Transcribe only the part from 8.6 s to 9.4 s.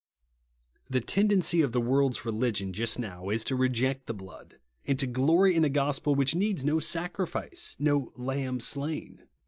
slain."